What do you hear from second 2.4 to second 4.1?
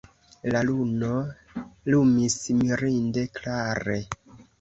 mirinde klare.